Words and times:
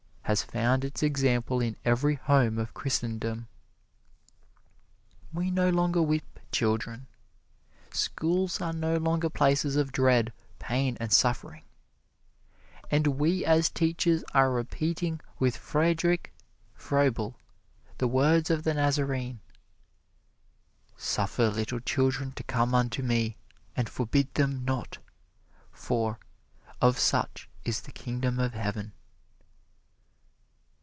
has 0.25 0.43
found 0.43 0.85
its 0.85 1.03
example 1.03 1.59
in 1.59 1.75
every 1.83 2.15
home 2.15 2.57
of 2.57 2.73
Christendom. 2.73 3.49
We 5.33 5.51
no 5.51 5.67
longer 5.69 6.01
whip 6.01 6.39
children. 6.53 7.07
Schools 7.91 8.61
are 8.61 8.71
no 8.71 8.95
longer 8.95 9.29
places 9.29 9.75
of 9.75 9.91
dread, 9.91 10.31
pain 10.57 10.95
and 11.01 11.11
suffering, 11.11 11.63
and 12.89 13.05
we 13.07 13.43
as 13.43 13.69
teachers 13.69 14.23
are 14.33 14.51
repeating 14.51 15.19
with 15.37 15.57
Friedrich 15.57 16.31
Froebel 16.75 17.35
the 17.97 18.07
words 18.07 18.49
of 18.49 18.63
the 18.63 18.73
Nazarene, 18.75 19.41
"Suffer 20.95 21.49
little 21.49 21.81
children 21.81 22.31
to 22.37 22.43
come 22.43 22.73
unto 22.73 23.03
me, 23.03 23.35
and 23.75 23.89
forbid 23.89 24.33
them 24.35 24.63
not, 24.63 24.97
for 25.73 26.19
of 26.79 26.97
such 26.97 27.49
is 27.65 27.81
the 27.81 27.91
Kingdom 27.91 28.39
of 28.39 28.53
Heaven." 28.53 28.93